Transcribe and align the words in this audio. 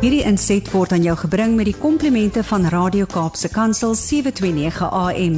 Hierdie 0.00 0.22
inset 0.24 0.64
word 0.72 0.94
aan 0.96 1.02
jou 1.04 1.12
gebring 1.26 1.58
met 1.58 1.66
die 1.68 1.76
komplimente 1.76 2.40
van 2.48 2.62
Radio 2.72 3.04
Kaapse 3.04 3.50
Kansel 3.52 3.92
729 3.92 4.86
AM. 4.96 5.34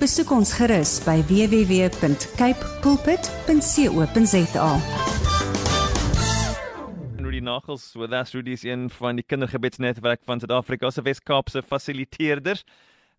Besoek 0.00 0.32
ons 0.32 0.54
gerus 0.56 0.94
by 1.04 1.18
www.cape 1.28 2.70
pulpit.co.za. 2.80 4.70
Rudy 7.20 7.42
Nagels, 7.44 7.84
with 8.00 8.16
us 8.16 8.32
Rudy 8.32 8.56
is 8.56 8.64
een 8.64 8.88
van 8.96 9.20
die 9.20 9.26
kindergebedsnetwerk 9.28 10.24
van 10.24 10.40
Suid-Afrika 10.40 10.88
se 10.96 11.04
Wes-Kaapse 11.04 11.60
fasiliteerders. 11.60 12.64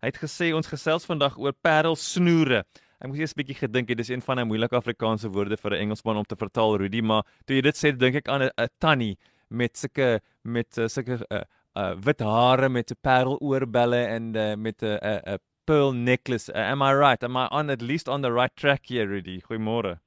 Hy 0.02 0.10
het 0.10 0.18
gesê 0.18 0.50
ons 0.50 0.66
gesels 0.66 1.06
vandag 1.06 1.38
oor 1.38 1.54
parelsnoere. 1.54 2.64
Ek 2.98 3.06
moes 3.06 3.22
eers 3.22 3.38
'n 3.38 3.42
bietjie 3.46 3.62
gedink 3.62 3.94
het 3.94 4.02
dis 4.02 4.10
een 4.10 4.26
van 4.26 4.42
'n 4.42 4.50
moeilike 4.50 4.74
Afrikaanse 4.74 5.30
woorde 5.30 5.56
vir 5.56 5.78
'n 5.78 5.80
Engelsman 5.86 6.16
om 6.16 6.26
te 6.26 6.34
vertaal 6.34 6.76
Rudy, 6.76 7.00
maar 7.00 7.22
toe 7.46 7.54
jy 7.54 7.62
dit 7.62 7.76
sê 7.76 7.96
dink 7.96 8.16
ek 8.16 8.28
aan 8.28 8.50
'n 8.50 8.68
tannie 8.80 9.16
met 9.48 9.76
sulke 9.76 10.20
met 10.42 10.78
uh, 10.78 10.86
sulke 10.86 11.18
uh, 11.30 11.42
uh, 11.76 11.92
wit 12.04 12.20
hare 12.20 12.68
met 12.68 12.90
'n 12.90 13.00
pareloorbelle 13.00 14.02
en 14.16 14.34
uh, 14.36 14.54
met 14.54 14.82
'n 14.82 14.86
uh, 14.86 14.96
'n 15.02 15.30
uh, 15.32 15.34
pearl 15.64 15.92
necklace. 15.92 16.52
Uh, 16.52 16.70
am 16.70 16.82
I 16.82 16.92
right? 16.92 17.22
Am 17.22 17.36
I 17.36 17.46
on 17.50 17.70
at 17.70 17.82
least 17.82 18.08
on 18.08 18.22
the 18.22 18.32
right 18.32 18.54
track 18.56 18.86
here 18.86 19.06
Rudy? 19.06 19.40
Goeiemôre. 19.40 19.98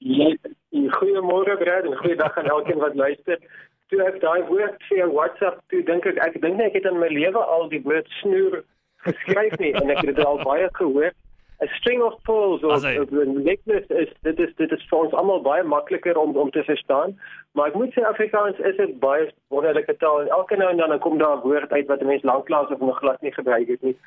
Goeiemôre 0.97 1.57
Brad 1.57 1.85
en 1.85 1.97
goeiedag 1.97 2.37
aan 2.37 2.45
elkeen 2.45 2.77
wat 2.77 2.95
luister. 2.95 3.37
Toe 3.87 4.03
ek 4.03 4.21
daai 4.21 4.43
woord 4.47 4.83
via 4.89 5.07
WhatsApp, 5.07 5.61
toe 5.67 5.83
dink 5.83 6.05
ek 6.05 6.17
ek 6.17 6.41
dink 6.41 6.57
net 6.57 6.71
ek 6.71 6.79
het 6.79 6.91
in 6.91 6.99
my 6.99 7.09
lewe 7.11 7.43
al 7.55 7.69
die 7.69 7.81
woord 7.83 8.07
snoer 8.21 8.63
geskryf 9.05 9.57
nie 9.59 9.73
en 9.73 9.89
ek 9.89 10.01
het 10.05 10.15
dit 10.15 10.25
al 10.25 10.41
baie 10.43 10.69
gehoor. 10.79 11.11
'n 11.61 11.67
String 11.77 12.01
of 12.01 12.21
pearls 12.23 12.63
of 12.63 12.83
'n 12.83 13.43
necklace 13.43 13.87
is 13.87 14.09
dit 14.21 14.39
is 14.39 14.55
dit 14.55 14.71
is 14.71 14.85
vir 14.89 14.99
ons 14.99 15.13
almal 15.13 15.41
baie 15.41 15.63
makliker 15.63 16.17
om 16.17 16.37
om 16.37 16.49
te 16.51 16.63
verstaan. 16.63 17.19
Maar 17.53 17.67
ek 17.67 17.73
moet 17.73 17.93
sê 17.93 18.01
Afrikaans 18.01 18.57
is 18.59 18.77
'n 18.77 18.99
baie 18.99 19.31
wonderlike 19.47 19.95
taal 19.97 20.21
en 20.21 20.27
elke 20.27 20.55
nou 20.55 20.69
en 20.69 20.77
dan 20.77 20.99
kom 20.99 21.17
daar 21.17 21.37
'n 21.37 21.41
woord 21.41 21.71
uit 21.71 21.87
wat 21.87 22.01
'n 22.01 22.05
mens 22.05 22.23
lanklaas 22.23 22.69
of 22.69 22.79
nog 22.79 22.97
glad 22.97 23.21
nie 23.21 23.33
gebruik 23.33 23.67
het 23.67 23.81
nie. 23.81 23.97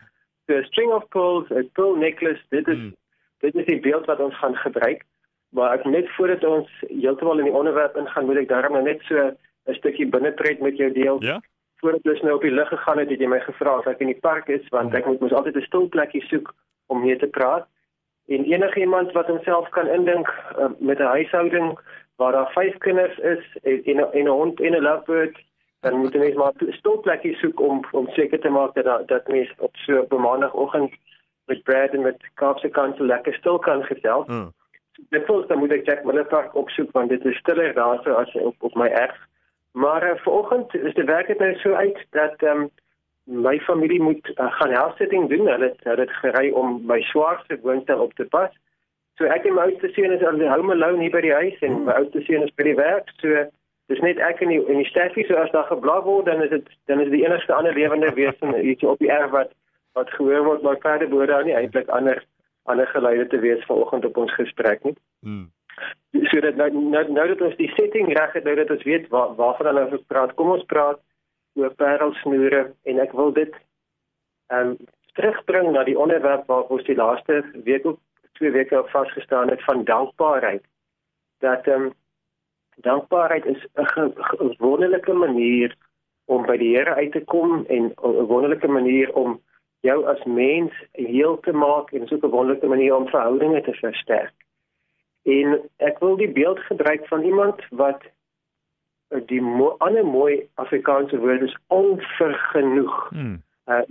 So 0.47 0.57
'n 0.57 0.65
string 0.65 0.91
of 0.93 1.09
pearls, 1.09 1.49
'n 1.51 1.71
pearl 1.73 1.95
necklace, 1.95 2.43
dit 2.49 2.69
is 2.69 2.79
hmm. 2.79 2.95
dit 3.41 3.55
is 3.55 3.67
die 3.67 3.81
beeld 3.81 4.07
wat 4.07 4.21
ons 4.21 4.39
gaan 4.39 4.57
gebruik. 4.57 5.05
Maar 5.51 5.73
ek 5.75 5.85
net 5.85 6.11
voordat 6.11 6.45
ons 6.45 6.69
heeltemal 6.81 7.39
in 7.39 7.45
die 7.45 7.59
onderwerp 7.61 7.97
ingaan, 7.97 8.27
moet 8.27 8.37
ek 8.37 8.49
daarom 8.49 8.83
net 8.83 9.01
so 9.03 9.15
'n 9.67 9.75
stukkie 9.75 10.07
binnetred 10.07 10.61
met 10.61 10.77
jou 10.77 10.93
deel. 10.93 11.23
Ja 11.23 11.41
voordat 11.85 12.13
ons 12.13 12.21
nou 12.21 12.35
op 12.35 12.43
die 12.43 12.51
lug 12.51 12.69
gegaan 12.69 12.99
het, 12.99 13.11
het 13.11 13.21
jy 13.21 13.27
my 13.29 13.41
gevra 13.41 13.79
of 13.79 13.87
ek 13.87 14.01
in 14.01 14.07
die 14.07 14.21
park 14.21 14.49
is 14.49 14.69
want 14.73 14.95
ek 14.95 15.05
moet 15.07 15.21
mos 15.21 15.33
altyd 15.33 15.57
'n 15.57 15.67
stil 15.69 15.89
plekkie 15.89 16.25
soek 16.31 16.55
om 16.95 17.05
mee 17.05 17.17
te 17.17 17.27
praat. 17.27 17.67
En 18.27 18.45
enige 18.45 18.81
iemand 18.81 19.13
wat 19.13 19.27
homself 19.27 19.69
kan 19.69 19.87
indink 19.87 20.29
uh, 20.29 20.67
met 20.79 20.99
'n 20.99 21.13
huishouding 21.17 21.79
waar 22.17 22.33
daar 22.33 22.53
vyf 22.53 22.79
kinders 22.79 23.19
is 23.19 23.45
en 23.63 24.13
en 24.13 24.25
'n 24.25 24.37
hond 24.41 24.61
en 24.61 24.73
'n 24.73 24.83
lovebird, 24.83 25.37
dan 25.81 25.99
moet 25.99 26.15
net 26.15 26.35
maar 26.35 26.53
'n 26.59 26.73
stil 26.73 27.01
plekkie 27.01 27.37
soek 27.37 27.61
om 27.61 27.85
om 27.91 28.09
seker 28.09 28.41
te 28.41 28.49
maak 28.49 28.75
dat 28.75 29.09
dat 29.09 29.29
mens 29.29 29.55
op 29.59 29.77
so 29.77 29.99
op 29.99 30.19
maandagooggend 30.19 30.93
met 31.47 31.63
Brad 31.63 31.91
en 31.91 32.03
met 32.03 32.31
Kaapse 32.35 32.69
Kansel 32.69 33.05
lekker 33.05 33.35
stil 33.35 33.59
kan 33.59 33.83
gesels. 33.85 34.27
Hmm. 34.27 34.53
Dit 35.09 35.27
voel 35.27 35.47
dan 35.47 35.59
moet 35.59 35.73
ek 35.73 35.85
check 35.85 36.05
my 36.05 36.25
park 36.25 36.55
opsoek 36.55 36.93
want 36.93 37.09
dit 37.09 37.25
is 37.25 37.37
stiller 37.37 37.75
daar 37.75 38.01
so 38.03 38.13
as 38.13 38.35
op 38.35 38.55
op 38.59 38.75
my 38.75 38.87
erf. 38.87 39.19
Maar 39.73 40.11
uh, 40.11 40.17
vanoggend 40.17 40.75
is 40.75 40.95
die 40.95 41.05
werk 41.05 41.27
het 41.27 41.39
nou 41.39 41.55
so 41.55 41.73
uit 41.73 42.07
dat 42.11 42.35
ehm 42.43 42.61
um, 42.61 42.71
my 43.25 43.59
familie 43.61 44.03
moet 44.03 44.33
uh, 44.35 44.53
gaan 44.53 44.71
helfsetting 44.71 45.29
doen. 45.29 45.47
Hulle 45.47 45.65
het 45.65 45.81
hulle 45.89 46.01
het 46.01 46.13
gery 46.21 46.51
om 46.51 46.81
my 46.87 47.01
swaarste 47.01 47.59
woonstel 47.63 47.99
op 47.99 48.15
te 48.15 48.25
pas. 48.25 48.53
So 49.19 49.25
ek 49.25 49.47
en 49.47 49.55
my 49.55 49.69
oudste 49.69 49.89
seun 49.95 50.13
is 50.13 50.23
aan 50.27 50.39
die 50.39 50.51
home 50.51 50.73
alone 50.73 51.01
hier 51.01 51.15
by 51.15 51.23
die 51.25 51.33
huis 51.33 51.61
en 51.63 51.85
my 51.89 51.97
oudste 52.01 52.21
seun 52.27 52.43
is 52.43 52.55
by 52.59 52.69
die 52.69 52.77
werk. 52.79 53.11
So 53.23 53.47
dis 53.93 54.05
net 54.05 54.19
ek 54.19 54.43
en 54.45 54.53
die 54.53 54.61
en 54.67 54.83
die 54.83 54.91
steffie 54.91 55.27
so 55.29 55.39
as 55.41 55.53
daar 55.57 55.69
geblaf 55.71 56.05
word 56.05 56.29
dan 56.31 56.43
is 56.43 56.53
dit 56.53 56.69
dan 56.91 57.01
is 57.01 57.13
die 57.15 57.25
enigste 57.25 57.55
ander 57.55 57.75
lewende 57.75 58.13
wesen 58.19 58.55
hier 58.61 58.89
op 58.89 58.99
die 58.99 59.13
erf 59.13 59.33
wat 59.33 59.53
wat 59.95 60.11
gehoor 60.19 60.45
word 60.45 60.65
by 60.67 60.77
verder 60.83 61.09
boorde 61.09 61.43
nie 61.45 61.57
eintlik 61.57 61.89
ander 61.89 62.25
ander 62.65 62.87
geluide 62.93 63.27
te 63.29 63.39
wees 63.39 63.65
vanoggend 63.69 64.05
op 64.05 64.17
ons 64.17 64.33
gesprek 64.41 64.85
nie. 64.85 64.97
Hmm 65.21 65.53
so 66.23 66.41
dat 66.41 66.57
nou 66.57 66.71
nou, 66.73 67.13
nou 67.13 67.27
dat 67.29 67.41
ons 67.41 67.57
die 67.57 67.71
setting 67.75 68.13
reg 68.19 68.33
het, 68.33 68.45
nou 68.45 68.55
dat 68.59 68.71
ons 68.71 68.83
weet 68.87 69.09
waar 69.09 69.35
waarvan 69.39 69.67
hulle 69.67 69.87
nou 69.91 70.01
praat. 70.07 70.35
Kom 70.39 70.51
ons 70.55 70.65
praat 70.71 71.01
oor 71.55 71.75
parelsnoere 71.75 72.73
en 72.83 72.99
ek 72.99 73.13
wil 73.13 73.33
dit 73.33 73.55
ehm 74.53 74.75
um, 74.75 74.77
terugbring 75.15 75.69
na 75.73 75.85
die 75.87 75.99
onderwerp 75.99 76.49
waar 76.51 76.71
ons 76.75 76.83
die 76.89 76.97
laaste 76.99 77.37
week 77.67 77.85
ook 77.87 78.01
twee 78.35 78.51
weke 78.51 78.79
op 78.79 78.89
vasgestaan 78.91 79.49
het 79.49 79.63
van 79.65 79.85
dankbaarheid. 79.85 80.65
Dat 81.39 81.67
ehm 81.67 81.83
um, 81.83 81.93
dankbaarheid 82.77 83.47
is 83.47 83.67
'n 83.75 84.55
wonderlike 84.59 85.13
manier 85.13 85.77
om 86.25 86.47
by 86.47 86.57
die 86.57 86.77
Here 86.77 86.95
uit 86.95 87.13
te 87.13 87.25
kom 87.25 87.65
en 87.67 87.93
'n 88.03 88.27
wonderlike 88.27 88.69
manier 88.69 89.13
om 89.15 89.41
jou 89.81 90.07
as 90.07 90.25
mens 90.25 90.73
heel 90.93 91.41
te 91.41 91.53
maak 91.53 91.93
en 91.93 92.07
so 92.07 92.17
'n 92.17 92.31
wonderlike 92.31 92.67
manier 92.67 92.97
om 92.97 93.09
verhoudinge 93.09 93.63
te 93.63 93.75
versterk. 93.75 94.35
En 95.23 95.61
ek 95.77 95.99
wil 95.99 96.17
die 96.17 96.33
beeld 96.33 96.59
gebruik 96.59 97.09
van 97.09 97.23
iemand 97.23 97.63
wat 97.71 98.03
die 99.27 99.41
mo 99.43 99.75
ander 99.79 100.07
mooi 100.07 100.49
Afrikaanse 100.55 101.19
woord 101.19 101.43
is 101.43 101.57
onvergenoeg. 101.67 103.09
Hmm. 103.09 103.43
Uh 103.67 103.83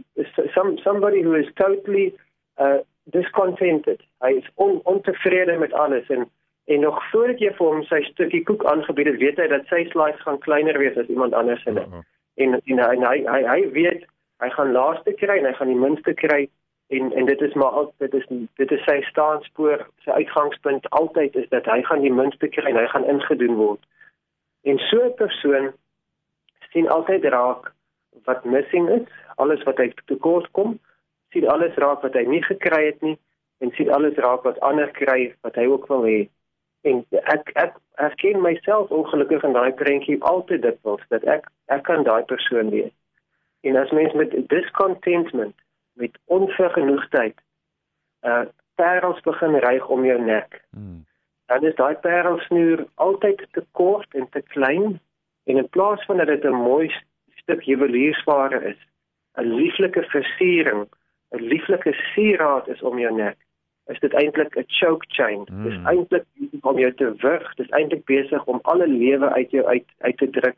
some 0.53 0.77
somebody 0.77 1.21
who 1.21 1.33
is 1.33 1.49
totally 1.55 2.13
uh 2.57 2.77
discontented. 3.03 4.01
Hy 4.19 4.37
is 4.39 4.49
on, 4.55 4.79
ontevrede 4.83 5.57
met 5.57 5.73
alles 5.73 6.07
en 6.07 6.29
en 6.65 6.79
nog 6.79 7.09
voordat 7.11 7.39
jy 7.39 7.51
vir 7.57 7.67
hom 7.67 7.83
sy 7.83 7.99
stukkie 8.07 8.43
koek 8.47 8.63
aangebied 8.71 9.09
het, 9.11 9.19
weet 9.19 9.39
hy 9.41 9.47
dat 9.51 9.65
sy 9.67 9.83
slice 9.91 10.21
gaan 10.23 10.39
kleiner 10.39 10.77
wees 10.79 10.97
as 10.97 11.09
iemand 11.11 11.33
anders 11.33 11.63
se. 11.63 11.71
Uh 11.71 11.83
-huh. 11.83 12.03
En 12.35 12.53
en 12.53 12.79
hy 12.79 12.95
hy 13.03 13.17
hy, 13.27 13.41
hy 13.47 13.71
weet 13.71 14.05
hy 14.43 14.49
gaan 14.49 14.71
laaste 14.71 15.13
kry 15.13 15.37
en 15.37 15.45
hy 15.45 15.53
gaan 15.53 15.71
die 15.71 15.83
minste 15.85 16.13
kry 16.13 16.47
en 16.87 17.11
en 17.11 17.25
dit 17.25 17.41
is 17.41 17.53
maar 17.53 17.75
al 17.79 17.93
dit 17.97 18.13
is 18.13 18.25
dit 18.55 18.71
is 18.71 18.83
sy 18.83 19.01
staanspoor 19.01 19.87
sy 20.05 20.11
uitgangspunt 20.11 20.89
altyd 20.89 21.35
is 21.35 21.49
dat 21.49 21.65
hy 21.65 21.81
gaan 21.89 22.01
die 22.01 22.13
minste 22.13 22.47
kry 22.47 22.71
en 22.71 22.79
hy 22.81 22.87
gaan 22.91 23.07
ingedoen 23.15 23.55
word 23.55 23.79
en 24.63 24.77
so 24.89 25.03
'n 25.05 25.13
persoon 25.21 25.73
sien 26.71 26.89
altyd 26.89 27.23
raak 27.23 27.71
wat 28.23 28.45
missing 28.45 28.89
is 28.89 29.07
alles 29.35 29.63
wat 29.63 29.77
hy 29.77 29.93
tekort 30.05 30.51
kom 30.51 30.79
sien 31.31 31.47
alles 31.49 31.75
raak 31.75 32.01
wat 32.01 32.13
hy 32.13 32.25
nie 32.25 32.43
gekry 32.43 32.85
het 32.85 33.01
nie 33.01 33.17
en 33.59 33.71
sien 33.71 33.91
alles 33.91 34.17
raak 34.25 34.43
wat 34.43 34.59
ander 34.59 34.91
kry 34.91 35.33
wat 35.41 35.55
hy 35.55 35.65
ook 35.65 35.87
wil 35.87 36.05
hê 36.07 36.29
en 36.81 37.05
ek 37.35 37.51
ek 37.55 37.77
ek 38.07 38.17
ken 38.23 38.41
myself 38.41 38.91
ongelukkig 38.91 39.43
in 39.43 39.53
daai 39.53 39.71
prentjie 39.71 40.19
altyd 40.33 40.61
dit 40.61 40.77
wil 40.83 40.99
dat 41.09 41.23
ek 41.23 41.47
ek 41.67 41.83
kan 41.83 42.03
daai 42.03 42.23
persoon 42.33 42.69
wees 42.69 42.93
en 43.63 43.75
as 43.75 43.91
mens 43.91 44.13
met 44.13 44.35
discontentment 44.49 45.55
met 45.93 46.19
onvergenoegdheid 46.25 47.35
uh 48.23 48.43
parels 48.75 49.21
begin 49.21 49.55
ryg 49.61 49.87
om 49.87 50.05
jou 50.05 50.19
nek. 50.21 50.61
Hmm. 50.73 51.03
Dan 51.45 51.65
is 51.65 51.75
daai 51.75 51.95
parelsnoer 51.95 52.85
altyd 52.95 53.47
te 53.51 53.63
kort 53.71 54.13
en 54.13 54.29
te 54.29 54.41
klein 54.41 54.99
en 55.43 55.57
in 55.57 55.69
plaas 55.69 56.05
van 56.05 56.17
dat 56.17 56.27
dit 56.27 56.43
'n 56.43 56.63
mooi 56.69 56.93
stuk 57.35 57.61
juweliersware 57.61 58.63
is, 58.71 58.79
'n 59.37 59.53
lieflike 59.59 60.03
versiering, 60.03 60.87
'n 61.31 61.41
lieflike 61.41 61.93
sieraad 62.13 62.67
is 62.67 62.81
om 62.81 62.99
jou 62.99 63.13
nek, 63.13 63.37
is 63.85 63.99
dit 63.99 64.13
eintlik 64.13 64.55
'n 64.55 64.63
choke 64.67 65.05
chain. 65.07 65.41
Hmm. 65.45 65.63
Dit 65.63 65.71
is 65.71 65.83
eintlik 65.83 66.25
om 66.61 66.79
jou 66.79 66.93
te 66.93 67.13
wurg, 67.15 67.55
dit 67.55 67.65
is 67.65 67.71
eintlik 67.71 68.05
besig 68.05 68.45
om 68.45 68.59
alle 68.61 68.87
lewe 68.87 69.29
uit 69.29 69.51
jou 69.51 69.65
uit 69.65 69.85
uit 69.97 70.17
te 70.17 70.29
druk 70.29 70.55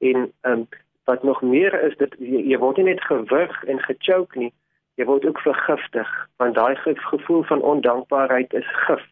en 0.00 0.32
um 0.42 0.68
wat 1.04 1.22
nog 1.22 1.42
meer 1.42 1.82
is 1.82 1.96
dit 1.96 2.14
jy, 2.18 2.42
jy 2.52 2.58
word 2.58 2.76
nie 2.76 2.90
net 2.92 3.02
gewurg 3.04 3.64
en 3.64 3.80
gechoke 3.86 4.38
nie 4.38 4.52
jy 5.00 5.06
word 5.08 5.26
ook 5.28 5.40
vergiftig 5.44 6.10
want 6.42 6.54
daai 6.54 6.76
gevoel 6.84 7.42
van 7.48 7.64
ondankbaarheid 7.72 8.54
is 8.60 8.68
gif 8.86 9.04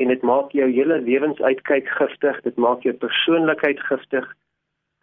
en 0.00 0.12
dit 0.12 0.22
maak 0.30 0.52
jou 0.56 0.68
hele 0.72 0.98
lewensuitkyk 1.06 1.88
giftig 1.98 2.40
dit 2.46 2.56
maak 2.64 2.84
jou 2.86 2.94
persoonlikheid 3.04 3.80
giftig 3.88 4.26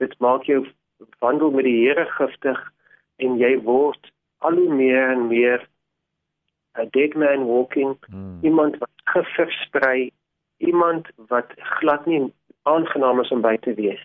dit 0.04 0.14
maak 0.26 0.48
jou 0.50 0.64
wandel 1.24 1.54
met 1.54 1.68
die 1.70 1.78
Here 1.84 2.06
giftig 2.18 2.62
en 3.24 3.38
jy 3.42 3.54
word 3.70 4.12
al 4.46 4.58
hoe 4.62 4.74
meer 4.74 5.12
en 5.14 5.28
meer 5.34 5.68
'n 6.78 6.90
dead 6.98 7.14
man 7.16 7.46
walking 7.50 7.98
hmm. 8.10 8.40
iemand 8.42 8.78
wat 8.78 9.14
gif 9.14 9.30
versprei 9.36 10.12
iemand 10.58 11.10
wat 11.34 11.54
glad 11.80 12.06
nie 12.06 12.24
aangenaam 12.64 13.22
is 13.22 13.32
om 13.32 13.42
by 13.42 13.58
te 13.58 13.74
wees 13.74 14.04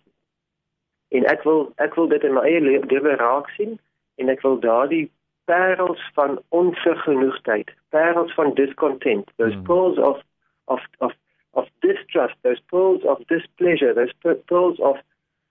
en 1.16 1.24
ek 1.32 1.48
wil 1.48 1.72
ek 1.76 1.96
wil 2.00 2.08
dit 2.08 2.24
in 2.24 2.36
my 2.36 2.44
eie 2.48 2.60
lewe 2.64 3.16
raak 3.24 3.48
sien 3.56 3.78
en 4.20 4.28
ek 4.28 4.44
wil 4.46 4.60
daardie 4.60 5.08
parels 5.44 6.10
van 6.14 6.40
onvergenoegdheid, 6.48 7.70
parels 7.88 8.34
van 8.34 8.54
discontent, 8.54 9.30
those 9.36 9.56
mm. 9.56 9.62
pearls 9.62 9.98
of 9.98 10.20
of 10.66 10.80
of 11.00 11.12
of 11.54 11.66
distrust, 11.82 12.34
those 12.42 12.60
pearls 12.70 13.02
of 13.04 13.26
displeasure, 13.28 13.92
those 13.92 14.12
pearls 14.46 14.78
of 14.80 14.96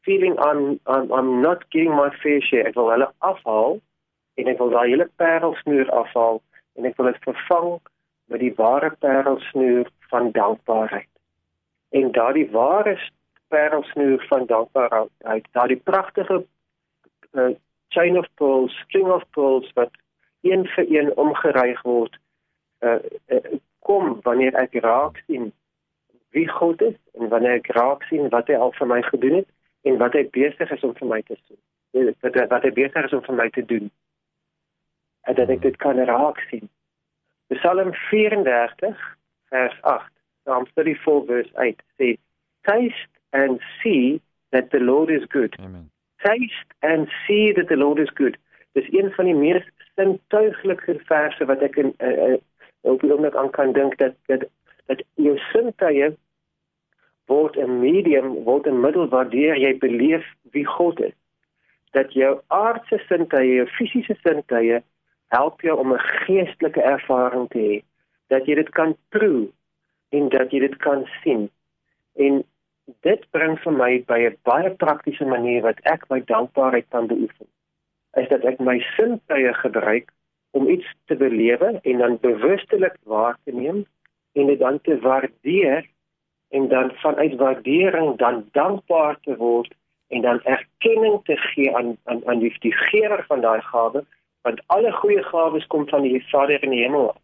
feeling 0.04 0.36
I'm 0.40 0.80
I'm 0.88 1.12
I'm 1.12 1.42
not 1.42 1.70
getting 1.72 1.96
my 1.96 2.10
fair 2.24 2.42
share. 2.42 2.68
Ek 2.68 2.76
wil 2.76 2.92
hulle 2.94 3.10
afhaal 3.32 3.80
en 4.38 4.52
ek 4.52 4.60
wil 4.62 4.74
daai 4.74 4.90
hele 4.90 5.08
parelsnoer 5.22 5.90
afhaal 6.02 6.42
en 6.78 6.90
ek 6.90 6.98
wil 6.98 7.12
dit 7.12 7.24
vervang 7.28 7.72
met 8.32 8.44
die 8.44 8.54
ware 8.58 8.92
parelsnoer 9.06 9.90
van 10.14 10.32
dankbaarheid. 10.38 11.10
En 11.92 12.14
daardie 12.16 12.48
ware 12.52 12.96
parelsnoer 13.52 14.24
van 14.30 14.46
dankbaarheid, 14.48 15.48
daardie 15.52 15.82
pragtige 15.90 16.46
uh, 17.34 17.52
chain 17.92 18.18
of 18.18 18.28
pearls, 18.40 18.78
string 18.88 19.10
of 19.12 19.24
pearls 19.36 19.68
wat 19.76 19.92
een 20.48 20.64
vir 20.76 20.88
een 20.90 21.12
omgeruig 21.18 21.82
word. 21.82 22.18
Uh, 22.80 22.98
uh 23.28 23.60
kom 23.92 24.20
wanneer 24.24 24.56
ek 24.56 24.78
raak 24.86 25.20
sien 25.28 25.52
wie 26.32 26.48
God 26.48 26.82
is 26.82 26.98
en 27.20 27.28
wanneer 27.34 27.60
ek 27.60 27.68
raak 27.76 28.04
sien 28.08 28.30
wat 28.36 28.48
hy 28.48 28.56
al 28.56 28.72
vir 28.78 28.88
my 28.88 29.02
gedoen 29.08 29.42
het 29.42 29.50
en 29.90 29.98
wat 30.00 30.16
hy 30.16 30.24
besig 30.38 30.72
is 30.72 30.86
om 30.88 30.94
vir 31.00 31.10
my 31.10 31.22
te 31.28 31.36
doen. 31.42 32.14
Wat 32.24 32.38
wat 32.54 32.68
hy 32.68 32.72
besig 32.78 33.08
is 33.10 33.16
om 33.18 33.24
vir 33.26 33.38
my 33.40 33.50
te 33.58 33.66
doen. 33.68 33.90
En 35.28 35.36
dat 35.40 35.52
ek 35.52 35.64
dit 35.66 35.80
kan 35.84 36.00
raak 36.10 36.40
sien. 36.50 36.70
Psalm 37.52 37.92
34 38.08 39.02
vers 39.52 39.80
8. 39.96 40.12
Psalm 40.46 40.68
34 40.78 41.26
vers 41.32 41.52
8 41.66 41.84
sê 42.00 42.14
taste 42.70 43.12
and 43.42 43.60
see 43.82 44.22
that 44.56 44.72
the 44.72 44.80
Lord 44.80 45.12
is 45.12 45.28
good. 45.36 45.58
Amen. 45.60 45.90
Taste 46.24 46.78
and 46.82 47.12
see 47.26 47.52
that 47.58 47.68
the 47.68 47.80
Lord 47.84 48.00
is 48.00 48.14
good. 48.16 48.38
Dis 48.78 48.88
een 48.96 49.12
van 49.18 49.28
die 49.28 49.36
mees 49.36 49.68
sintuiglike 50.00 50.96
verse 51.10 51.46
wat 51.50 51.64
ek 51.68 51.76
in 51.82 51.92
uh, 52.00 52.16
uh, 52.30 52.40
op 52.82 53.02
die 53.02 53.12
oomblik 53.14 53.36
aan 53.36 53.50
kan 53.50 53.74
dink 53.74 53.98
dat 53.98 54.14
dat 54.26 54.46
dat 54.86 55.04
jou 55.16 55.38
sintuie 55.52 56.12
word 57.26 57.58
'n 57.58 57.80
medium 57.80 58.44
word 58.44 58.68
'n 58.68 58.82
middel 58.82 59.08
waardeur 59.08 59.58
jy 59.58 59.78
beleef 59.78 60.26
wie 60.52 60.66
God 60.66 61.00
is 61.00 61.18
dat 61.92 62.14
jou 62.14 62.40
aardse 62.48 62.98
sintuie 63.08 63.56
jou 63.56 63.68
fisiese 63.68 64.16
sintuie 64.24 64.82
help 65.28 65.62
jou 65.62 65.78
om 65.80 65.94
'n 65.94 66.06
geestelike 66.26 66.82
ervaring 66.82 67.50
te 67.50 67.60
hê 67.60 67.84
dat 68.28 68.46
jy 68.46 68.56
dit 68.56 68.70
kan 68.70 68.96
proe 69.10 69.48
en 70.10 70.30
dat 70.30 70.52
jy 70.52 70.60
dit 70.60 70.78
kan 70.78 71.08
sien 71.24 71.50
en 72.16 72.44
dit 73.00 73.26
bring 73.32 73.58
vir 73.64 73.74
my 73.74 73.92
by 74.08 74.20
'n 74.28 74.38
baie 74.44 74.70
praktiese 74.84 75.26
manier 75.26 75.62
wat 75.62 75.80
ek 75.84 76.10
my 76.10 76.20
dankbaarheid 76.20 76.86
kan 76.90 77.08
beoefen. 77.08 77.48
Is 78.16 78.28
dat 78.30 78.44
ek 78.44 78.60
my 78.60 78.80
sintuie 78.98 79.54
gebruik 79.54 80.12
om 80.52 80.68
iets 80.68 80.88
te 81.06 81.16
belewe 81.16 81.80
en 81.82 81.98
dan 81.98 82.18
bewustelik 82.22 82.96
waar 83.04 83.38
te 83.44 83.52
neem 83.52 83.86
en 84.34 84.46
dit 84.46 84.60
dan 84.60 84.82
te 84.82 85.00
waardeer 85.00 85.90
en 86.50 86.68
dan 86.68 86.92
vanuit 86.92 87.36
waardering 87.36 88.18
dan 88.18 88.44
dankbaar 88.52 89.20
te 89.22 89.36
word 89.36 89.74
en 90.08 90.22
dan 90.22 90.42
erkenning 90.44 91.20
te 91.24 91.38
gee 91.38 91.76
aan 91.76 91.98
aan 92.04 92.28
aan 92.28 92.40
die, 92.40 92.56
die 92.60 92.76
gewer 92.76 93.24
van 93.28 93.42
daai 93.42 93.62
gawe 93.62 94.04
want 94.42 94.62
alle 94.66 94.92
goeie 94.92 95.24
gawes 95.24 95.68
kom 95.68 95.88
van 95.88 96.02
die 96.02 96.26
Vader 96.30 96.64
in 96.64 96.70
die 96.70 96.84
hemel. 96.84 97.16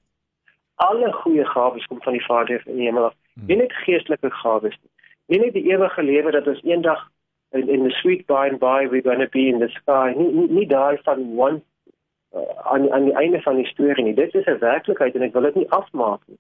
Alle 0.76 1.12
goeie 1.14 1.46
gawes 1.46 1.86
kom 1.86 2.02
van 2.02 2.14
die 2.14 2.26
Vader 2.26 2.62
in 2.66 2.76
die 2.76 2.86
hemel. 2.86 3.12
Hmm. 3.34 3.48
Nie 3.48 3.58
net 3.58 3.74
geestelike 3.74 4.32
gawes 4.32 4.78
nie. 4.82 4.92
Nie 5.26 5.40
net 5.46 5.54
die 5.54 5.66
ewige 5.72 6.04
lewe 6.04 6.32
dat 6.32 6.48
ons 6.48 6.62
eendag 6.64 7.08
in, 7.52 7.70
in 7.70 7.84
the 7.84 7.94
sweet 8.02 8.26
by 8.28 8.48
and 8.52 8.60
by 8.60 8.88
we're 8.88 9.02
going 9.02 9.24
to 9.24 9.30
be 9.34 9.48
in 9.48 9.60
the 9.60 9.70
sky. 9.80 10.14
Nie 10.18 10.30
nie, 10.32 10.48
nie 10.60 10.68
daai 10.68 11.02
van 11.04 11.26
one 11.38 11.62
aan 12.64 12.92
aan 12.92 13.04
die 13.04 13.16
einde 13.16 13.42
van 13.42 13.56
die 13.56 13.66
storie 13.66 14.04
nie. 14.04 14.14
Dit 14.14 14.34
is 14.34 14.46
'n 14.46 14.60
werklikheid 14.60 15.16
en 15.16 15.22
ek 15.22 15.34
wil 15.34 15.42
dit 15.42 15.56
nie 15.56 15.72
afmaak 15.72 16.22
nie. 16.26 16.38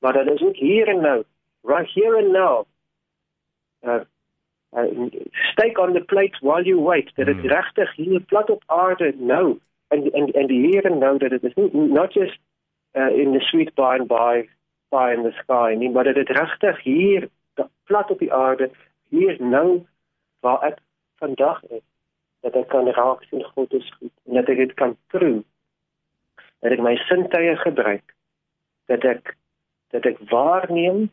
Maar 0.00 0.12
dat 0.12 0.26
is 0.26 0.42
ook 0.42 0.56
hier 0.56 0.88
en 0.88 1.00
nou, 1.00 1.24
right 1.62 1.94
here 1.94 2.16
and 2.16 2.30
now. 2.32 2.64
Uh, 3.82 4.00
uh 4.76 5.08
steek 5.32 5.78
on 5.78 5.92
the 5.92 6.00
plate 6.00 6.38
while 6.40 6.62
you 6.62 6.80
wait. 6.80 7.10
Dit 7.14 7.26
mm. 7.26 7.46
regtig 7.46 7.94
hier 7.94 8.20
plat 8.20 8.50
op 8.50 8.62
aarde 8.66 9.14
nou 9.16 9.58
en 9.88 10.12
en 10.12 10.32
en 10.32 10.46
die 10.46 10.70
here 10.70 10.94
nou 10.94 11.18
dat 11.18 11.30
dit 11.30 11.44
is 11.44 11.54
nie 11.54 11.70
not 11.72 12.12
just 12.12 12.38
uh, 12.92 13.18
in 13.18 13.32
the 13.32 13.40
sweet 13.40 13.74
by 13.74 13.96
and 13.98 14.08
by 14.08 14.48
by 14.88 15.12
in 15.16 15.22
the 15.22 15.32
sky 15.32 15.74
nie, 15.76 15.90
maar 15.90 16.04
dat 16.04 16.14
dit 16.14 16.28
regtig 16.28 16.82
hier 16.82 17.28
plat 17.84 18.10
op 18.10 18.18
die 18.18 18.32
aarde 18.32 18.70
hier 19.08 19.36
nou 19.42 19.86
waar 20.40 20.62
ek 20.62 20.78
vandag 21.16 21.62
is 21.64 21.84
dat 22.40 22.54
ek 22.54 22.68
kan 22.68 22.88
raak 22.96 23.22
sien 23.28 23.44
God 23.54 23.72
is 23.72 23.88
goed 23.98 24.12
en 24.26 24.38
dat 24.38 24.50
ek 24.52 24.60
dit 24.62 24.74
kan 24.78 24.96
proe. 25.12 25.42
Dat 26.62 26.74
ek 26.74 26.82
my 26.84 26.94
sintuie 27.08 27.56
gebruik. 27.62 28.14
Dat 28.90 29.04
ek 29.04 29.34
dat 29.94 30.06
ek 30.06 30.20
waarneem 30.30 31.08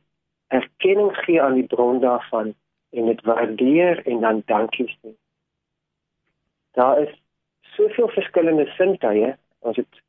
erkenning 0.53 1.13
gee 1.23 1.41
aan 1.41 1.57
die 1.59 1.67
bron 1.71 2.01
daarvan 2.03 2.53
en 2.95 3.09
dit 3.11 3.21
waardeer 3.27 4.03
en 4.05 4.21
dan 4.21 4.43
dankie 4.51 4.87
sê. 4.91 5.15
Daar 6.77 7.01
is 7.01 7.13
soveel 7.75 8.11
verskillende 8.13 8.67
sintuie. 8.75 9.33
Ons 9.59 9.81
het 9.81 10.01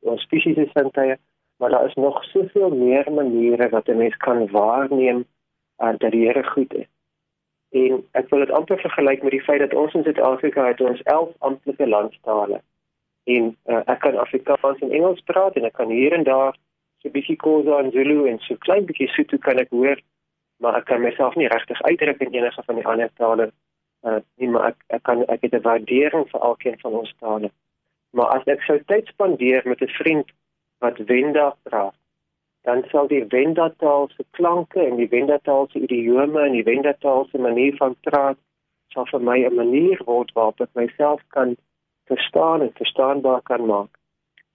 ons 0.00 0.26
fisiese 0.30 0.68
sintuie 0.72 1.18
maar 1.56 1.70
daar 1.70 1.86
is 1.86 1.94
nog 1.94 2.24
soveel 2.24 2.70
meer 2.70 3.12
maniere 3.12 3.68
wat 3.68 3.88
'n 3.88 3.96
mens 3.96 4.16
kan 4.16 4.50
waarneem 4.50 5.24
uh, 5.78 5.94
dat 5.98 6.10
die 6.10 6.26
Here 6.26 6.44
goed 6.44 6.74
is 6.74 6.90
En 7.70 8.04
ek 8.12 8.28
wil 8.28 8.38
dit 8.38 8.50
amper 8.50 8.78
vergelyk 8.80 9.22
met 9.22 9.30
die 9.30 9.42
feit 9.42 9.60
dat 9.60 9.74
ons 9.74 9.94
in 9.94 10.02
Suid-Afrika 10.02 10.66
het 10.66 10.80
ons 10.80 11.02
11 11.02 11.32
amptelike 11.38 11.88
landstale. 11.88 12.60
En 13.24 13.56
uh, 13.66 13.82
ek 13.86 14.00
kan 14.00 14.18
Afrikaans 14.18 14.80
en 14.80 14.90
Engels 14.90 15.22
praat 15.26 15.56
en 15.56 15.64
ek 15.64 15.74
kan 15.74 15.90
hier 15.90 16.12
en 16.12 16.22
daar 16.22 16.54
so 17.02 17.08
'n 17.08 17.12
bietjie 17.12 17.36
Khoza 17.36 17.78
en 17.78 17.90
Zulu 17.90 18.28
en 18.28 18.38
so 18.38 18.56
klein 18.56 18.86
bietjie 18.86 19.08
Sotho 19.08 19.38
kan 19.38 19.58
ek 19.58 19.70
hoor, 19.70 19.98
maar 20.62 20.76
ek 20.76 20.84
kan 20.84 21.02
myself 21.02 21.34
nie 21.34 21.48
regtig 21.48 21.82
uitdruk 21.82 22.20
in 22.20 22.34
enige 22.34 22.62
van 22.62 22.74
die 22.74 22.86
ander 22.86 23.10
tale 23.14 23.50
uh 24.06 24.20
nie, 24.36 24.48
maar 24.48 24.66
ek 24.70 24.76
ek 24.88 25.02
kan 25.02 25.24
ek 25.26 25.42
het 25.42 25.54
'n 25.54 25.66
waardering 25.66 26.30
vir 26.30 26.40
elkeen 26.40 26.78
van 26.78 26.92
ons 26.92 27.14
tale. 27.20 27.50
Maar 28.10 28.26
as 28.38 28.46
ek 28.46 28.62
sou 28.62 28.78
tyd 28.86 29.06
spandeer 29.06 29.62
met 29.64 29.82
'n 29.82 29.96
vriend 29.98 30.30
wat 30.78 30.98
Wenda 30.98 31.56
praat 31.62 31.94
dan 32.66 32.82
sal 32.90 33.06
die 33.06 33.24
Wendataal 33.30 34.08
se 34.16 34.24
klanke 34.38 34.80
en 34.82 34.96
die 34.98 35.08
Wendataal 35.08 35.68
se 35.70 35.78
idiome 35.86 36.40
en 36.42 36.56
die 36.56 36.64
Wendataal 36.66 37.28
se 37.30 37.38
manier 37.38 37.76
van 37.78 37.94
praat 38.08 38.38
sal 38.94 39.06
vir 39.10 39.22
my 39.28 39.36
'n 39.46 39.54
manier 39.54 40.00
word 40.08 40.32
waarop 40.34 40.60
ek 40.64 40.72
myself 40.80 41.20
kan 41.36 41.54
verstaan 42.10 42.62
en 42.62 42.72
verstaanbaar 42.80 43.42
kan 43.50 43.66
maak. 43.66 43.92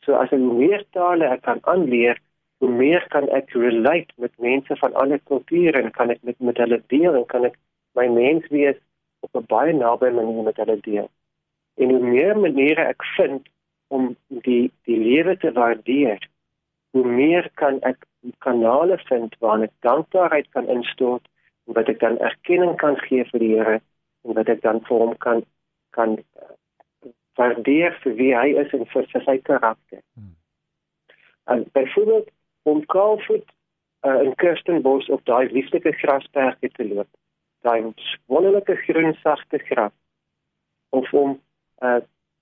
So 0.03 0.13
as 0.23 0.31
ek 0.31 0.39
meer 0.39 0.83
tale 0.97 1.29
ek 1.35 1.41
kan 1.47 1.59
aanleer, 1.73 2.19
hoe 2.59 2.69
meer 2.69 3.05
kan 3.09 3.29
ek 3.29 3.53
relate 3.53 4.11
met 4.17 4.39
mense 4.39 4.75
van 4.83 4.93
ander 5.03 5.19
kulture 5.31 5.81
en 5.81 5.91
kan 5.91 6.09
ek 6.09 6.19
met 6.23 6.39
met 6.39 6.57
hulle 6.57 6.81
deel 6.87 7.15
en 7.15 7.25
kan 7.25 7.45
ek 7.45 7.55
my 7.95 8.07
mens 8.07 8.47
wees 8.47 8.79
op 9.21 9.35
'n 9.35 9.45
baie 9.55 9.73
naby 9.73 10.09
manier 10.19 10.43
met 10.43 10.57
hulle 10.57 10.79
deel. 10.81 11.09
En 11.77 11.89
hoe 11.89 12.03
meer 12.15 12.39
maniere 12.39 12.83
ek 12.93 13.03
vind 13.15 13.47
om 13.87 14.15
die 14.27 14.71
die 14.85 14.99
lewe 14.99 15.37
te 15.37 15.51
waardeer 15.51 16.19
hoe 16.91 17.05
meer 17.07 17.49
kan 17.53 17.79
ek 17.87 18.05
kanale 18.45 18.97
vind 19.09 19.35
waar 19.39 19.63
ek 19.63 19.73
dankbaarheid 19.87 20.49
kan 20.55 20.67
instort 20.67 21.27
en 21.67 21.77
wat 21.77 21.89
ek 21.89 21.99
dan 21.99 22.19
erkenning 22.19 22.75
kan 22.81 22.97
gee 23.07 23.25
vir 23.31 23.43
die 23.43 23.53
Here 23.55 23.79
en 24.25 24.37
wat 24.39 24.49
ek 24.49 24.61
dan 24.61 24.83
vir 24.87 25.05
hom 25.05 25.15
kan 25.17 25.45
kan 25.95 26.17
uh, 26.19 26.51
waardeer 27.39 27.95
vir 28.03 28.13
wie 28.19 28.33
hy 28.35 28.51
is 28.63 28.71
en 28.75 28.85
vir 28.91 29.07
sy 29.11 29.37
karakter. 29.47 30.03
Hmm. 30.13 30.35
En 31.51 31.65
byvoorbeeld 31.75 32.29
om 32.63 32.85
Kaapvoet 32.85 33.47
uh, 34.05 34.19
in 34.23 34.35
Kirstenbos 34.35 35.09
op 35.09 35.25
daai 35.25 35.51
lieflike 35.51 35.91
grasperke 36.03 36.69
te 36.69 36.87
loop. 36.87 37.09
Daai 37.65 37.93
wonderlike 38.25 38.75
groen 38.85 39.15
sagte 39.23 39.59
gras 39.69 39.95
of 40.89 41.13
om 41.13 41.39
uh, 41.79 41.99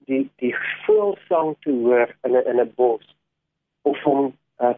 die 0.09 0.25
die 0.41 0.55
voelsang 0.85 1.55
te 1.63 1.71
hoor 1.71 2.15
in 2.23 2.35
'n 2.35 2.45
in 2.51 2.61
'n 2.61 2.73
bos 2.75 3.15
of 3.81 4.05
om 4.05 4.33
uh, 4.59 4.73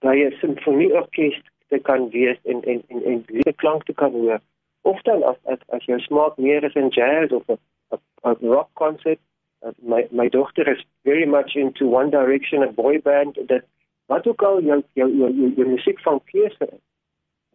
by 0.00 0.16
'n 0.24 0.34
simfonieorkes 0.40 1.38
te 1.68 1.78
kan 1.78 2.10
wees 2.10 2.38
en 2.44 2.62
en 2.62 2.82
en 2.88 3.04
en 3.04 3.24
die 3.26 3.52
klank 3.52 3.84
te 3.84 3.92
kan 3.92 4.12
hoor. 4.12 4.40
Of 4.82 5.02
dan 5.02 5.22
as 5.22 5.36
as, 5.44 5.58
as 5.68 5.84
jou 5.84 5.98
smaak 6.00 6.36
meer 6.36 6.64
is 6.64 6.74
in 6.74 6.88
jazz 6.88 7.32
of 7.32 7.44
'n 7.48 8.36
rock 8.40 8.70
concert. 8.72 9.18
Uh, 9.62 9.70
my 9.78 10.06
my 10.10 10.28
dogter 10.28 10.68
is 10.68 10.84
very 11.02 11.26
much 11.26 11.56
into 11.56 11.86
One 11.86 12.10
Direction 12.10 12.62
a 12.62 12.72
boy 12.72 13.00
band 13.00 13.38
that 13.46 13.64
wat 14.06 14.26
ook 14.26 14.42
al 14.42 14.60
jou 14.62 14.82
jou 14.92 15.10
jou, 15.16 15.32
jou, 15.34 15.52
jou 15.56 15.68
musiek 15.68 16.00
van 16.00 16.20
keuse 16.24 16.66
is. 16.66 16.84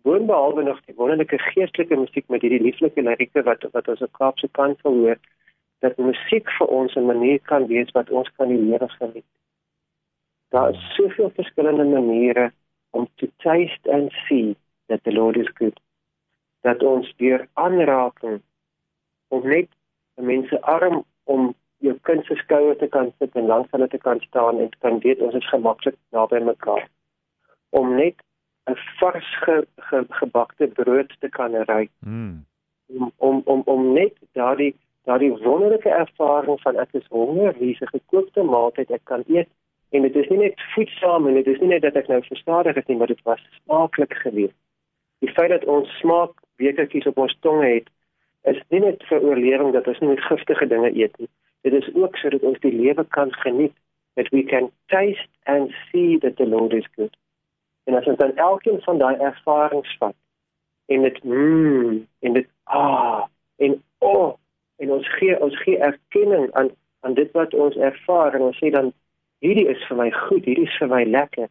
Boonbehalwe 0.01 0.63
nog 0.63 0.81
die 0.85 0.95
wonderlike 0.95 1.37
geestelike 1.39 1.95
musiek 1.95 2.27
met 2.27 2.41
hierdie 2.41 2.61
lieflike 2.61 3.01
lirieke 3.01 3.43
wat 3.43 3.63
wat 3.71 3.87
ons 3.87 4.01
op 4.01 4.11
Kaapse 4.11 4.47
kant 4.51 4.81
hoor 4.81 5.17
dat 5.79 5.97
musiek 5.97 6.49
vir 6.57 6.67
ons 6.67 6.95
'n 6.95 7.05
manier 7.05 7.39
kan 7.39 7.67
wees 7.67 7.91
wat 7.91 8.09
ons 8.09 8.29
kan 8.37 8.47
die 8.47 8.57
lewe 8.57 8.89
geniet. 8.89 9.25
Daar 10.53 10.69
is 10.69 10.93
soveel 10.95 11.31
verskillende 11.35 11.83
maniere 11.83 12.51
om 12.89 13.07
to 13.15 13.27
taste 13.37 13.91
and 13.91 14.11
see 14.11 14.55
that 14.85 15.03
the 15.03 15.11
Lord 15.11 15.37
is 15.37 15.49
good. 15.53 15.79
Dat 16.61 16.83
ons 16.83 17.13
deur 17.17 17.47
aanraking 17.53 18.41
om 19.27 19.47
net 19.47 19.69
mense 20.15 20.61
arm 20.61 21.03
om 21.23 21.55
jou 21.77 21.95
kind 22.01 22.25
se 22.25 22.35
skouer 22.35 22.77
te 22.77 22.87
kan 22.87 23.09
sit 23.17 23.33
en 23.35 23.49
langs 23.49 23.71
hulle 23.73 23.87
te 23.87 23.97
kan 23.97 24.21
staan 24.27 24.59
en 24.59 24.69
kan 24.85 24.99
weet 24.99 25.25
ons 25.25 25.39
is 25.41 25.49
gemaklik 25.49 25.97
naby 26.13 26.43
mekaar. 26.45 26.85
Om 27.69 27.95
net 27.95 28.21
'n 28.69 28.77
vars 28.99 29.33
ge, 29.45 29.57
ge, 29.75 30.05
gebakte 30.09 30.67
brood 30.67 31.15
te 31.19 31.29
kan 31.29 31.55
ry. 31.55 31.89
Mm. 32.05 32.45
Om 32.87 33.11
om 33.17 33.41
om 33.45 33.61
om 33.65 33.93
net 33.93 34.13
daardie 34.31 34.75
daardie 35.03 35.33
wonderlike 35.33 35.89
ervaring 35.89 36.61
van 36.61 36.77
ek 36.77 36.93
is 36.93 37.07
honger, 37.09 37.53
hier 37.53 37.73
is 37.73 37.81
'n 37.81 37.97
gekookte 37.97 38.43
maaltyd 38.43 38.91
ek 38.91 39.03
kan 39.03 39.23
eet 39.27 39.49
En 39.93 40.01
dit 40.01 40.15
is 40.15 40.29
nie 40.31 40.39
net 40.41 40.61
voedsaam 40.73 41.27
en 41.29 41.37
dit 41.37 41.47
is 41.47 41.59
nie 41.61 41.69
net 41.75 41.83
dat 41.85 41.97
ek 41.99 42.09
nou 42.09 42.19
verstadig 42.25 42.77
is 42.81 42.87
nie, 42.89 42.97
maar 42.97 43.11
dit 43.11 43.21
was 43.29 43.41
smaaklik 43.63 44.15
geweest. 44.25 44.57
Die 45.21 45.31
feit 45.31 45.53
dat 45.53 45.65
ons 45.69 45.91
smaak 45.99 46.33
bekertjies 46.61 47.07
op 47.11 47.21
ons 47.21 47.35
tong 47.45 47.61
het 47.63 47.89
is 48.49 48.59
nie 48.73 48.81
net 48.83 49.03
vir 49.07 49.21
oorlewing 49.23 49.71
dat 49.75 49.87
ons 49.87 50.01
nie 50.03 50.17
giftige 50.27 50.67
dinge 50.67 50.89
eet 50.97 51.13
nie. 51.21 51.29
Dit 51.63 51.77
is 51.77 51.87
ook 51.93 52.17
sodat 52.19 52.43
ons 52.43 52.59
die 52.65 52.73
lewe 52.73 53.05
kan 53.15 53.31
geniet, 53.45 53.75
that 54.15 54.29
we 54.31 54.43
can 54.43 54.71
taste 54.87 55.29
and 55.45 55.71
see 55.91 56.17
that 56.19 56.35
the 56.37 56.45
Lord 56.45 56.73
is 56.73 56.89
good. 56.95 57.15
En 57.83 57.95
as 57.95 58.05
ons 58.05 58.17
dan 58.17 58.35
elkeen 58.35 58.81
van 58.81 58.97
daai 58.97 59.15
ervarings 59.15 59.95
vat 59.99 60.15
en 60.85 61.01
dit 61.01 61.23
mmm 61.23 62.07
en 62.19 62.33
dit 62.33 62.47
ah 62.63 63.23
en 63.55 63.77
oh 63.99 64.33
en 64.75 64.91
ons 64.91 65.09
gee 65.17 65.39
ons 65.39 65.61
gee 65.63 65.77
erkenning 65.77 66.51
aan 66.51 66.69
aan 66.99 67.13
dit 67.13 67.31
wat 67.31 67.53
ons 67.53 67.75
ervaar 67.75 68.35
en 68.35 68.49
ons 68.49 68.59
sê 68.59 68.71
dan 68.71 68.91
hierdie 69.43 69.67
is 69.67 69.81
vir 69.89 69.99
my 69.99 70.09
goed, 70.15 70.45
hierdie 70.47 70.67
is 70.69 70.77
vir 70.79 70.89
my 70.91 71.03
lekker. 71.03 71.49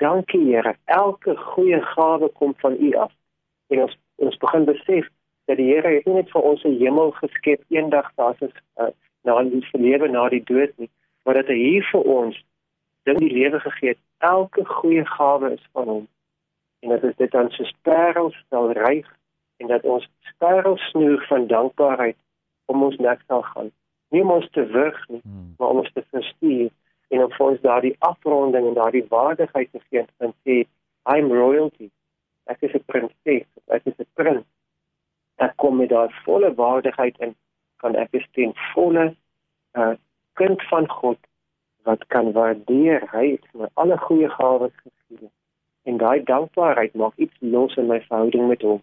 Dankie 0.00 0.40
Here. 0.46 0.74
Elke 0.96 1.36
goeie 1.36 1.80
gawe 1.92 2.28
kom 2.40 2.54
van 2.62 2.76
U 2.80 2.92
af. 3.06 3.12
En 3.68 3.84
ons 3.84 3.98
ons 4.22 4.36
begin 4.40 4.64
besef 4.64 5.08
dat 5.50 5.58
die 5.60 5.68
Here 5.68 5.90
nie 6.06 6.14
net 6.14 6.30
vir 6.32 6.46
ons 6.50 6.64
'n 6.64 6.78
hemel 6.80 7.10
geskep 7.20 7.60
eendag 7.68 8.08
daar 8.16 8.36
is 8.40 8.54
uh, 8.80 8.92
na 9.24 9.42
die 9.42 9.62
lewe 9.72 10.08
na 10.08 10.28
die 10.28 10.44
dood 10.44 10.72
nie, 10.78 10.88
maar 11.24 11.34
dat 11.34 11.48
hy 11.52 11.58
hier 11.58 11.88
vir 11.92 12.02
ons 12.16 12.36
ding 13.04 13.18
die 13.18 13.32
lewe 13.32 13.60
gegee 13.60 13.88
het. 13.88 14.00
Elke 14.18 14.64
goeie 14.64 15.04
gawe 15.04 15.52
is 15.52 15.66
van 15.72 15.88
hom. 15.88 16.06
En 16.80 16.88
dat 16.88 17.16
dit 17.16 17.30
dan 17.30 17.50
so 17.50 17.64
parels 17.82 18.36
sal 18.48 18.72
ryk 18.72 19.08
en 19.60 19.68
dat 19.68 19.84
ons 19.84 20.08
parels 20.38 20.80
snoer 20.90 21.24
van 21.28 21.46
dankbaarheid 21.46 22.16
om 22.66 22.82
ons 22.82 22.96
nek 22.96 23.20
sal 23.26 23.42
gaan. 23.42 23.70
Nie 24.10 24.22
om 24.22 24.30
ons 24.30 24.48
te 24.50 24.66
wurg 24.66 25.08
nie, 25.08 25.20
hmm. 25.22 25.54
maar 25.58 25.68
om 25.68 25.82
ons 25.82 25.92
te 25.92 26.04
verstuur 26.10 26.70
en 27.14 27.24
om 27.24 27.34
vir 27.36 27.46
ons 27.46 27.60
daardie 27.62 27.94
afronding 28.08 28.66
en 28.68 28.78
daardie 28.78 29.04
waardigheid 29.08 29.70
te 29.72 29.80
gee 29.88 30.06
en 30.24 30.32
sê 30.42 30.64
I'm 31.14 31.30
royalty. 31.32 31.90
Ek 32.50 32.62
is 32.66 32.74
'n 32.74 32.84
prinses, 32.90 33.46
ek 33.76 33.86
is 33.90 33.98
'n 33.98 34.08
prins. 34.14 34.46
Ek 35.38 35.56
kom 35.56 35.76
met 35.76 35.88
daardie 35.88 36.24
volle 36.24 36.54
waardigheid 36.54 37.16
en 37.18 37.36
kan 37.76 37.96
ek 37.96 38.18
is 38.18 38.26
ten 38.32 38.52
volle 38.72 39.04
'n 39.04 39.16
uh, 39.80 39.94
kind 40.40 40.62
van 40.72 40.88
God 40.88 41.18
wat 41.84 42.06
kan 42.06 42.32
waardeer 42.32 43.02
hy 43.12 43.30
het 43.30 43.46
my 43.52 43.68
alle 43.74 43.98
goeie 43.98 44.28
gawes 44.28 44.74
gegee. 44.82 45.30
En 45.82 45.96
daai 45.96 46.24
dankbaarheid 46.24 46.94
maak 46.94 47.16
iets 47.16 47.36
los 47.40 47.76
in 47.76 47.86
my 47.86 48.00
verhouding 48.08 48.48
met 48.48 48.62
hom. 48.62 48.82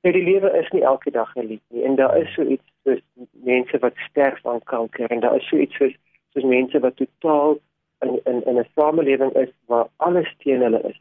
Nee, 0.00 0.12
die 0.12 0.24
lewe 0.24 0.50
is 0.58 0.70
nie 0.70 0.82
elke 0.82 1.10
dag 1.10 1.30
geliefd 1.32 1.68
nie 1.68 1.84
en 1.84 1.94
daar 2.00 2.16
is 2.16 2.32
so 2.34 2.42
iets 2.42 2.72
soos 2.84 3.02
mense 3.30 3.78
wat 3.78 3.96
sterf 4.08 4.46
aan 4.46 4.62
kanker 4.64 5.10
en 5.10 5.20
daar 5.20 5.36
is 5.36 5.48
so 5.48 5.56
iets 5.56 5.76
soos 5.76 5.96
soos 6.36 6.44
mense 6.44 6.78
wat 6.84 6.96
totaal 6.96 7.58
in 8.04 8.20
in 8.24 8.44
in 8.44 8.58
'n 8.58 8.68
samelewing 8.74 9.32
is 9.32 9.52
waar 9.66 9.88
alles 9.96 10.34
teen 10.38 10.60
hulle 10.60 10.80
is. 10.82 11.00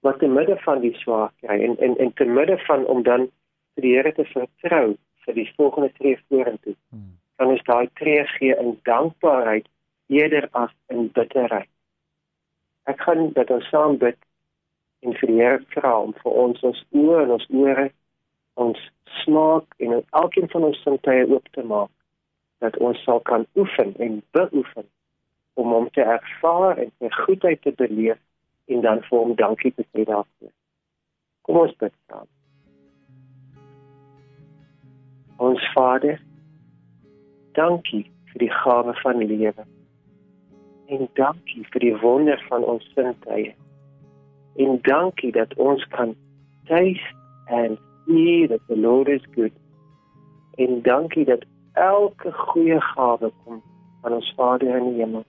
Maar 0.00 0.16
te 0.16 0.26
midde 0.26 0.56
van 0.56 0.80
die 0.80 0.94
swaarkry 0.94 1.62
en 1.62 1.78
en 1.78 1.96
en 1.98 2.12
te 2.12 2.24
midde 2.24 2.58
van 2.58 2.86
om 2.86 3.02
dan 3.02 3.30
vir 3.74 3.82
die 3.82 3.94
Here 3.94 4.12
te 4.12 4.24
vertrou 4.24 4.96
vir 5.24 5.34
die 5.34 5.52
volgende 5.56 5.92
tree 5.92 6.18
vorentoe. 6.28 6.74
Hmm. 6.90 7.18
Dan 7.36 7.50
is 7.50 7.62
daai 7.62 7.88
tree 7.94 8.24
gee 8.26 8.56
in 8.56 8.78
dankbaarheid 8.82 9.68
eerder 10.06 10.48
as 10.50 10.70
in 10.86 11.10
bitterheid. 11.12 11.68
Ek 12.82 13.00
gaan 13.00 13.32
dat 13.32 13.50
ons 13.50 13.68
saam 13.68 13.98
bid 13.98 14.18
en 15.00 15.14
vir 15.14 15.28
die 15.28 15.40
Here 15.40 15.64
vra 15.68 16.00
om 16.00 16.14
vir 16.22 16.32
ons 16.32 16.62
ons 16.62 16.84
oë 16.90 17.22
en 17.22 17.30
ons 17.30 17.48
ore 17.50 17.90
ons 18.54 18.90
smaak 19.22 19.74
en 19.76 20.04
elkeen 20.10 20.48
van 20.50 20.64
ons 20.64 20.82
sintuie 20.82 21.26
oop 21.30 21.46
te 21.52 21.62
maak 21.62 21.90
dat 22.58 22.76
ons 22.76 23.02
sal 23.02 23.20
kan 23.20 23.46
oefen 23.56 23.94
en 23.96 24.22
beoefen 24.30 24.86
om 25.54 25.72
hom 25.72 25.90
te 25.90 26.02
ervaar 26.02 26.78
en 26.78 26.90
sy 26.98 27.10
goedheid 27.24 27.62
te 27.62 27.72
beleef 27.76 28.18
en 28.68 28.80
dan 28.80 29.02
vir 29.08 29.18
hom 29.18 29.34
dankie 29.34 29.72
te 29.74 29.84
sê 29.90 30.04
daarvoor. 30.04 30.52
Kom 31.46 31.60
ons 31.64 31.74
bid 31.80 31.94
saam. 32.10 32.28
Ons 35.38 35.64
Vader, 35.74 36.18
dankie 37.58 38.04
vir 38.32 38.44
die 38.44 38.52
gawe 38.52 38.94
van 39.02 39.22
lewe. 39.22 39.66
En 40.88 41.08
dankie 41.20 41.64
vir 41.72 41.84
die 41.84 41.94
wonder 42.02 42.42
van 42.48 42.64
ons 42.64 42.86
sintuie. 42.94 43.54
En 44.58 44.80
dankie 44.82 45.32
dat 45.32 45.54
ons 45.62 45.84
kan 45.94 46.16
taste 46.70 47.14
and 47.48 47.78
see 48.06 48.46
that 48.46 48.60
the 48.68 48.76
Lord 48.76 49.08
is 49.08 49.24
good. 49.34 49.54
En 50.56 50.82
dankie 50.82 51.24
dat 51.24 51.44
elke 51.72 52.32
goeie 52.32 52.80
gawe 52.80 53.30
kom 53.44 53.62
van 54.02 54.12
ons 54.12 54.32
Vader 54.36 54.76
in 54.76 54.90
die 54.90 55.02
hemel. 55.02 55.24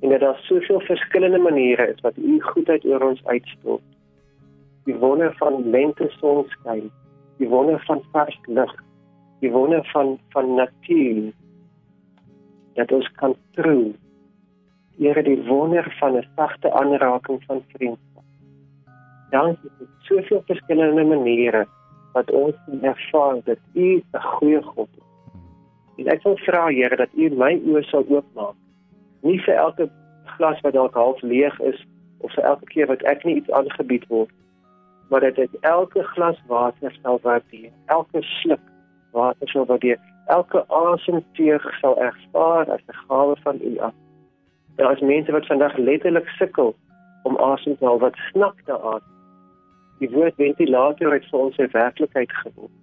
En 0.00 0.10
dat 0.10 0.20
daar 0.20 0.38
soveel 0.48 0.80
verskillende 0.80 1.38
maniere 1.38 1.88
is 1.92 2.00
wat 2.00 2.16
U 2.16 2.40
goedheid 2.40 2.84
oor 2.84 3.02
ons 3.08 3.24
uitstort. 3.24 3.82
Die 4.84 4.94
wonder 4.94 5.34
van 5.38 5.70
lente 5.70 6.08
sonskyn, 6.18 6.90
die 7.38 7.48
wonder 7.48 7.82
van 7.86 8.02
vars 8.12 8.38
lug, 8.46 8.72
die 9.40 9.50
wonder 9.50 9.88
van 9.92 10.18
van 10.28 10.54
natuur 10.54 11.32
dat 12.74 12.92
ons 12.92 13.10
kan 13.16 13.36
proe. 13.54 13.92
Here 14.98 15.22
die 15.22 15.42
wonder 15.46 15.96
van 16.00 16.16
'n 16.16 16.26
sagte 16.36 16.72
aanraking 16.72 17.44
van 17.46 17.62
vriendskap 17.68 18.12
dankie 19.32 19.70
vir 19.78 19.88
soveel 20.08 20.42
verskillende 20.50 21.04
maniere 21.08 21.64
wat 22.12 22.30
ons 22.36 22.58
ervaar 22.92 23.40
dat 23.48 23.60
U 23.74 23.88
'n 23.96 24.24
goeie 24.32 24.62
God 24.62 24.88
is. 24.96 25.01
En 25.96 26.08
ek 26.08 26.22
wil 26.22 26.36
vra 26.36 26.66
Here 26.68 26.96
dat 26.96 27.12
U 27.14 27.28
my 27.36 27.54
oë 27.68 27.82
sal 27.90 28.04
oopmaak. 28.08 28.56
Nie 29.22 29.38
vir 29.46 29.54
elke 29.54 29.88
glas 30.36 30.60
wat 30.64 30.74
dalk 30.74 30.94
half 30.94 31.20
leeg 31.22 31.58
is 31.60 31.78
of 32.18 32.32
vir 32.34 32.44
elke 32.44 32.66
keer 32.72 32.88
wat 32.90 33.02
ek 33.12 33.24
nie 33.24 33.36
iets 33.40 33.50
aangebied 33.50 34.06
word, 34.08 34.30
maar 35.10 35.20
dat 35.20 35.36
dit 35.36 35.56
elke 35.60 36.02
glas 36.14 36.38
water 36.46 36.94
sal 37.02 37.18
waardeer, 37.22 37.70
elke 37.86 38.22
sluk 38.40 38.62
water 39.12 39.48
sal 39.48 39.66
waardeer, 39.66 39.98
elke 40.26 40.64
asemteug 40.68 41.66
sal 41.80 41.98
ervaar 41.98 42.70
as 42.70 42.82
'n 42.88 43.00
gawe 43.08 43.36
van 43.42 43.58
U 43.60 43.78
af. 43.78 43.94
Daar 44.76 44.92
is 44.92 45.00
mense 45.00 45.32
wat 45.32 45.46
vandag 45.46 45.76
letterlik 45.76 46.28
sukkel 46.28 46.74
om 47.22 47.36
asem 47.36 47.76
te 47.76 47.84
haal 47.84 47.98
wat 47.98 48.16
snak 48.30 48.56
daaraan 48.66 49.02
die 50.02 50.10
woord 50.10 50.34
ventilator 50.34 51.12
het 51.14 51.26
vir 51.30 51.40
ons 51.40 51.58
'n 51.58 51.68
werklikheid 51.72 52.32
geword. 52.42 52.81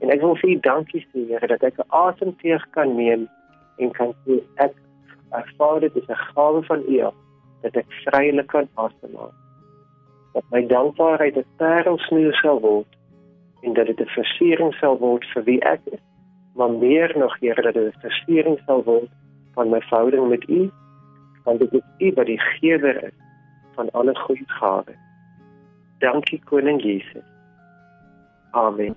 En 0.00 0.10
ek 0.10 0.20
wil 0.20 0.36
vir 0.36 0.50
U 0.50 0.60
dankie 0.60 1.06
sê 1.12 1.26
Here 1.28 1.46
dat 1.46 1.62
ek 1.62 1.78
'n 1.78 1.88
asemteug 1.88 2.64
kan 2.70 2.96
neem 2.96 3.28
en 3.78 3.90
kan 3.90 4.14
sê 4.24 4.40
ek 4.56 4.74
ervaar 5.30 5.80
dit 5.80 5.96
is 5.96 6.08
'n 6.08 6.24
gawe 6.34 6.62
van 6.62 6.82
U 6.88 7.10
dat 7.62 7.76
ek 7.76 7.88
vrylik 8.04 8.46
kan 8.46 8.68
asemhaal. 8.74 9.32
Dat 10.32 10.44
my 10.50 10.66
dankbaarheid 10.66 11.36
'n 11.36 11.46
parelsnoer 11.56 12.34
sal 12.34 12.60
word 12.60 12.90
en 13.62 13.72
dat 13.72 13.86
dit 13.86 14.00
'n 14.00 14.14
versiering 14.18 14.74
sal 14.74 14.98
word 14.98 15.24
vir 15.34 15.42
wie 15.44 15.60
ek 15.60 15.80
is. 15.84 16.04
Maar 16.54 16.70
meer 16.70 17.18
nog 17.18 17.38
Here 17.40 17.62
dat 17.62 17.74
dit 17.74 17.94
'n 17.94 18.00
versiering 18.00 18.58
sal 18.66 18.82
word 18.82 19.10
van 19.54 19.70
my 19.70 19.80
verhouding 19.80 20.28
met 20.28 20.48
U 20.48 20.70
want 21.44 21.58
dit 21.60 21.72
is 21.72 21.82
U 21.98 22.12
wat 22.14 22.26
die 22.26 22.40
gewer 22.40 23.04
is 23.04 23.18
van 23.74 23.90
alle 23.90 24.14
goeie 24.14 24.44
gawes. 24.46 24.96
Dankie 25.98 26.40
koning 26.44 26.82
Jesus. 26.82 27.24
Amen. 28.50 28.96